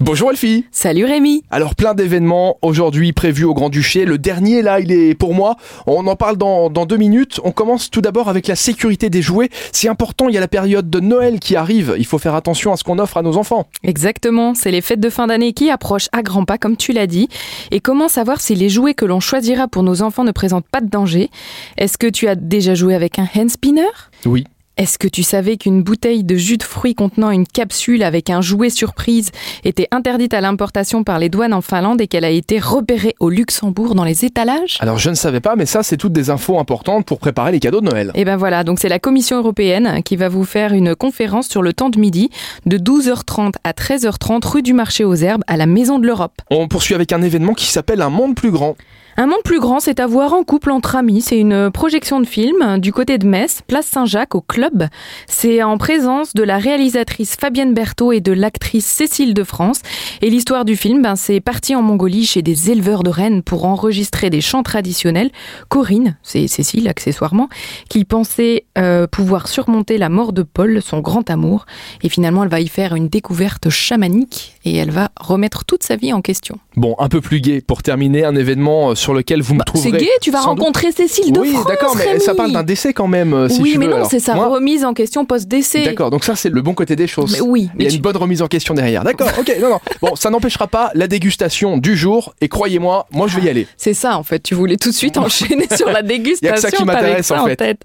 Bonjour 0.00 0.30
Elfie 0.30 0.64
Salut 0.70 1.04
Rémi 1.04 1.42
Alors 1.50 1.74
plein 1.74 1.92
d'événements 1.92 2.56
aujourd'hui 2.62 3.12
prévus 3.12 3.42
au 3.42 3.52
Grand-Duché. 3.52 4.04
Le 4.04 4.16
dernier 4.16 4.62
là, 4.62 4.78
il 4.78 4.92
est 4.92 5.16
pour 5.16 5.34
moi. 5.34 5.56
On 5.88 6.06
en 6.06 6.14
parle 6.14 6.36
dans, 6.36 6.70
dans 6.70 6.86
deux 6.86 6.96
minutes. 6.96 7.40
On 7.42 7.50
commence 7.50 7.90
tout 7.90 8.00
d'abord 8.00 8.28
avec 8.28 8.46
la 8.46 8.54
sécurité 8.54 9.10
des 9.10 9.22
jouets. 9.22 9.48
C'est 9.72 9.88
important, 9.88 10.28
il 10.28 10.34
y 10.36 10.38
a 10.38 10.40
la 10.40 10.46
période 10.46 10.88
de 10.88 11.00
Noël 11.00 11.40
qui 11.40 11.56
arrive. 11.56 11.96
Il 11.98 12.06
faut 12.06 12.18
faire 12.18 12.36
attention 12.36 12.72
à 12.72 12.76
ce 12.76 12.84
qu'on 12.84 13.00
offre 13.00 13.16
à 13.16 13.22
nos 13.22 13.36
enfants. 13.36 13.66
Exactement, 13.82 14.54
c'est 14.54 14.70
les 14.70 14.82
fêtes 14.82 15.00
de 15.00 15.10
fin 15.10 15.26
d'année 15.26 15.52
qui 15.52 15.68
approchent 15.68 16.08
à 16.12 16.22
grands 16.22 16.44
pas 16.44 16.58
comme 16.58 16.76
tu 16.76 16.92
l'as 16.92 17.08
dit. 17.08 17.28
Et 17.72 17.80
comment 17.80 18.06
savoir 18.06 18.40
si 18.40 18.54
les 18.54 18.68
jouets 18.68 18.94
que 18.94 19.04
l'on 19.04 19.18
choisira 19.18 19.66
pour 19.66 19.82
nos 19.82 20.02
enfants 20.02 20.22
ne 20.22 20.32
présentent 20.32 20.68
pas 20.68 20.80
de 20.80 20.88
danger? 20.88 21.28
Est-ce 21.76 21.98
que 21.98 22.06
tu 22.06 22.28
as 22.28 22.36
déjà 22.36 22.76
joué 22.76 22.94
avec 22.94 23.18
un 23.18 23.28
hand 23.34 23.50
spinner? 23.50 23.82
Oui. 24.24 24.44
Est-ce 24.78 24.96
que 24.96 25.08
tu 25.08 25.24
savais 25.24 25.56
qu'une 25.56 25.82
bouteille 25.82 26.22
de 26.22 26.36
jus 26.36 26.56
de 26.56 26.62
fruits 26.62 26.94
contenant 26.94 27.32
une 27.32 27.48
capsule 27.48 28.04
avec 28.04 28.30
un 28.30 28.40
jouet 28.40 28.70
surprise 28.70 29.32
était 29.64 29.88
interdite 29.90 30.34
à 30.34 30.40
l'importation 30.40 31.02
par 31.02 31.18
les 31.18 31.28
douanes 31.28 31.52
en 31.52 31.62
Finlande 31.62 32.00
et 32.00 32.06
qu'elle 32.06 32.24
a 32.24 32.30
été 32.30 32.60
repérée 32.60 33.16
au 33.18 33.28
Luxembourg 33.28 33.96
dans 33.96 34.04
les 34.04 34.24
étalages? 34.24 34.78
Alors 34.78 34.98
je 34.98 35.10
ne 35.10 35.16
savais 35.16 35.40
pas, 35.40 35.56
mais 35.56 35.66
ça 35.66 35.82
c'est 35.82 35.96
toutes 35.96 36.12
des 36.12 36.30
infos 36.30 36.60
importantes 36.60 37.06
pour 37.06 37.18
préparer 37.18 37.50
les 37.50 37.58
cadeaux 37.58 37.80
de 37.80 37.86
Noël. 37.86 38.12
Et 38.14 38.24
ben 38.24 38.36
voilà, 38.36 38.62
donc 38.62 38.78
c'est 38.78 38.88
la 38.88 39.00
Commission 39.00 39.38
européenne 39.38 40.00
qui 40.04 40.14
va 40.14 40.28
vous 40.28 40.44
faire 40.44 40.72
une 40.72 40.94
conférence 40.94 41.48
sur 41.48 41.62
le 41.62 41.72
temps 41.72 41.90
de 41.90 41.98
midi 41.98 42.30
de 42.66 42.78
12h30 42.78 43.54
à 43.64 43.72
13h30 43.72 44.46
rue 44.46 44.62
du 44.62 44.74
Marché 44.74 45.02
aux 45.02 45.16
Herbes 45.16 45.42
à 45.48 45.56
la 45.56 45.66
Maison 45.66 45.98
de 45.98 46.06
l'Europe. 46.06 46.40
On 46.52 46.68
poursuit 46.68 46.94
avec 46.94 47.12
un 47.12 47.22
événement 47.22 47.54
qui 47.54 47.66
s'appelle 47.66 48.00
Un 48.00 48.10
monde 48.10 48.36
plus 48.36 48.52
grand. 48.52 48.76
Un 49.20 49.26
monde 49.26 49.42
plus 49.44 49.58
grand, 49.58 49.80
c'est 49.80 49.98
à 49.98 50.06
voir 50.06 50.32
en 50.32 50.44
couple 50.44 50.70
entre 50.70 50.94
amis. 50.94 51.22
C'est 51.22 51.40
une 51.40 51.72
projection 51.72 52.20
de 52.20 52.24
film 52.24 52.78
du 52.78 52.92
côté 52.92 53.18
de 53.18 53.26
Metz, 53.26 53.62
place 53.66 53.86
Saint-Jacques, 53.86 54.36
au 54.36 54.40
club. 54.40 54.86
C'est 55.26 55.60
en 55.60 55.76
présence 55.76 56.34
de 56.34 56.44
la 56.44 56.58
réalisatrice 56.58 57.34
Fabienne 57.34 57.74
Berthaud 57.74 58.12
et 58.12 58.20
de 58.20 58.30
l'actrice 58.30 58.86
Cécile 58.86 59.34
de 59.34 59.42
France. 59.42 59.80
Et 60.22 60.30
l'histoire 60.30 60.64
du 60.64 60.76
film, 60.76 61.02
ben, 61.02 61.16
c'est 61.16 61.40
parti 61.40 61.74
en 61.74 61.82
Mongolie 61.82 62.26
chez 62.26 62.42
des 62.42 62.70
éleveurs 62.70 63.02
de 63.02 63.10
rennes 63.10 63.42
pour 63.42 63.64
enregistrer 63.64 64.30
des 64.30 64.40
chants 64.40 64.62
traditionnels. 64.62 65.32
Corinne, 65.68 66.16
c'est 66.22 66.46
Cécile 66.46 66.86
accessoirement, 66.86 67.48
qui 67.88 68.04
pensait 68.04 68.66
euh, 68.78 69.08
pouvoir 69.08 69.48
surmonter 69.48 69.98
la 69.98 70.10
mort 70.10 70.32
de 70.32 70.44
Paul, 70.44 70.80
son 70.80 71.00
grand 71.00 71.28
amour. 71.28 71.66
Et 72.04 72.08
finalement, 72.08 72.44
elle 72.44 72.50
va 72.50 72.60
y 72.60 72.68
faire 72.68 72.94
une 72.94 73.08
découverte 73.08 73.68
chamanique 73.68 74.54
et 74.68 74.76
elle 74.76 74.90
va 74.90 75.10
remettre 75.20 75.64
toute 75.64 75.82
sa 75.82 75.96
vie 75.96 76.12
en 76.12 76.20
question. 76.20 76.58
Bon, 76.76 76.94
un 76.98 77.08
peu 77.08 77.20
plus 77.20 77.40
gai 77.40 77.60
pour 77.60 77.82
terminer, 77.82 78.24
un 78.24 78.34
événement 78.36 78.94
sur 78.94 79.14
lequel 79.14 79.42
vous 79.42 79.54
me 79.54 79.58
Bah, 79.60 79.64
trouverez. 79.64 79.90
c'est 79.98 80.04
gay, 80.04 80.10
tu 80.20 80.30
vas 80.30 80.38
doute- 80.38 80.46
rencontrer 80.48 80.92
Cécile 80.92 81.32
de 81.32 81.40
Oui, 81.40 81.52
France. 81.52 81.66
d'accord, 81.66 81.94
mais 81.96 82.04
Rémi. 82.04 82.20
ça 82.20 82.34
parle 82.34 82.52
d'un 82.52 82.62
décès 82.62 82.92
quand 82.92 83.06
même, 83.08 83.32
euh, 83.34 83.48
si 83.48 83.60
oui, 83.60 83.72
tu 83.72 83.78
mais 83.78 83.86
veux. 83.86 83.92
non, 83.98 84.04
c'est 84.08 84.20
sa 84.20 84.34
moi- 84.34 84.48
remise 84.48 84.84
en 84.84 84.94
question 84.94 85.24
post-décès. 85.24 85.84
D'accord, 85.84 86.10
donc 86.10 86.24
ça 86.24 86.36
c'est 86.36 86.50
le 86.50 86.60
bon 86.62 86.74
côté 86.74 86.96
des 86.96 87.06
choses. 87.06 87.32
Mais 87.32 87.40
oui, 87.40 87.68
Il 87.76 87.82
y 87.82 87.86
a 87.86 87.88
mais 87.90 87.94
une 87.94 88.00
bonne 88.02 88.16
remise 88.16 88.42
en 88.42 88.46
question 88.48 88.74
derrière. 88.74 89.04
D'accord, 89.04 89.30
ok, 89.38 89.56
non, 89.60 89.70
non. 89.70 89.78
Bon, 90.02 90.16
ça 90.16 90.30
n'empêchera 90.30 90.66
pas 90.66 90.90
la 90.94 91.06
dégustation 91.08 91.76
du 91.78 91.96
jour. 91.96 92.34
Et 92.40 92.48
croyez-moi, 92.48 93.06
moi 93.12 93.26
je 93.28 93.38
vais 93.38 93.46
y 93.46 93.48
aller. 93.48 93.66
C'est 93.76 93.94
ça, 93.94 94.16
en 94.18 94.22
fait. 94.22 94.40
Tu 94.42 94.54
voulais 94.54 94.76
tout 94.76 94.90
de 94.90 94.94
suite 94.94 95.16
enchaîner 95.18 95.66
sur 95.76 95.88
la 95.90 96.02
dégustation. 96.02 96.38
Y 96.48 96.48
a 96.50 96.52
que 96.54 96.60
ça 96.60 96.70
qui 96.70 96.84
m'intéresse, 96.84 97.30
en 97.30 97.44
fait. 97.46 97.56
tête. 97.56 97.80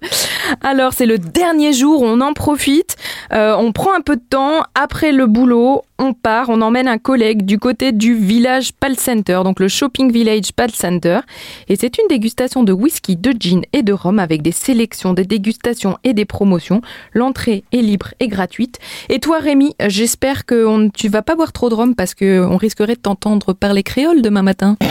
Alors, 0.62 0.94
c'est 0.94 1.06
le 1.06 1.18
dernier 1.18 1.74
jour, 1.74 2.02
on 2.02 2.22
en 2.22 2.34
profite. 2.34 2.96
Euh, 3.34 3.56
on 3.58 3.72
prend 3.72 3.94
un 3.94 4.02
peu 4.02 4.16
de 4.16 4.24
temps. 4.28 4.64
Après 4.76 5.12
le 5.12 5.26
boulot, 5.28 5.84
on 6.00 6.14
part, 6.14 6.50
on 6.50 6.62
emmène 6.62 6.88
un 6.88 6.98
collègue 6.98 7.44
du 7.44 7.60
côté 7.60 7.92
du 7.92 8.16
village 8.16 8.74
Pal 8.74 8.98
Center, 8.98 9.42
donc 9.44 9.60
le 9.60 9.68
Shopping 9.68 10.12
Village 10.12 10.52
Pal 10.54 10.72
Center. 10.72 11.20
Et 11.70 11.76
c'est 11.76 11.98
une 11.98 12.08
dégustation 12.08 12.64
de 12.64 12.74
whisky, 12.74 13.16
de 13.16 13.34
gin 13.40 13.62
et 13.74 13.84
de 13.84 13.94
rhum 13.94 14.20
avec 14.20 14.42
des 14.42 14.52
sélections, 14.52 15.14
des 15.14 15.26
dégustations 15.26 15.98
et 16.04 16.14
des 16.14 16.26
promotions. 16.26 16.82
L'entrée 17.14 17.64
est 17.72 17.82
libre 17.82 18.14
et 18.20 18.28
gratuite. 18.28 18.80
Et 19.10 19.20
toi, 19.20 19.40
Rémi, 19.40 19.76
j'espère 19.88 20.46
que 20.46 20.90
tu 20.90 21.10
vas 21.10 21.22
pas 21.22 21.36
boire 21.36 21.54
trop 21.54 21.70
de 21.70 21.76
rhum 21.76 21.96
parce 21.96 22.14
que 22.14 22.46
on 22.46 22.58
risquerait 22.58 22.96
de 22.96 23.02
t'entendre 23.02 23.54
parler 23.54 23.84
créole 23.84 24.22
demain 24.22 24.42
matin. 24.44 24.78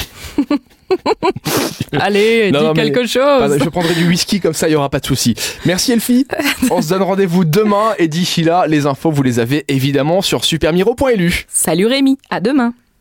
Allez, 2.01 2.51
Non, 2.51 2.59
dis 2.61 2.65
non, 2.67 2.73
quelque 2.75 3.07
chose. 3.07 3.59
je 3.63 3.69
prendrai 3.69 3.95
du 3.95 4.07
whisky 4.09 4.41
comme 4.41 4.55
ça, 4.55 4.69
il 4.69 4.73
y 4.73 4.75
aura 4.75 4.89
pas 4.91 5.01
de 5.01 5.07
souci. 5.07 5.35
Merci 5.65 5.93
Elfie. 5.93 6.27
On 6.71 6.81
se 6.83 6.89
donne 6.91 7.03
rendez-vous 7.03 7.45
demain 7.45 7.95
et 7.99 8.09
d'ici 8.09 8.43
là, 8.43 8.67
les 8.67 8.87
infos 8.87 9.11
vous 9.11 9.23
les 9.23 9.39
avez 9.39 9.65
évidemment 9.69 10.23
sur 10.23 10.45
supermiro.lu. 10.45 11.45
Salut 11.49 11.87
Rémi, 11.87 12.19
à 12.31 12.41
demain. 12.41 12.75